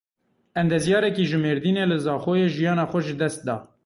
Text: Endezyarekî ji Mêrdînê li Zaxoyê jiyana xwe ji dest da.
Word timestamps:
Endezyarekî 0.59 1.25
ji 1.29 1.37
Mêrdînê 1.45 1.85
li 1.91 1.97
Zaxoyê 2.05 2.47
jiyana 2.55 2.85
xwe 2.91 2.99
ji 3.05 3.15
dest 3.21 3.41
da. 3.47 3.55